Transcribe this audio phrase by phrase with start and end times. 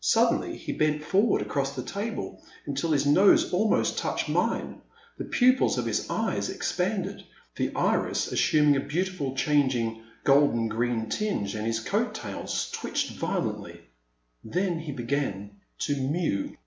[0.00, 4.82] Suddenly he bent forward across the table until his nose almost touched mine.
[5.16, 7.56] The pupils of his eyes ex J F I I The Man at the Next
[7.56, 7.72] Table.
[7.72, 12.52] 367 panded, the iris assuming a beautiful changing golden green tinge, and his coat tails
[12.70, 13.80] switched violently.
[14.44, 16.54] Then he began to mew.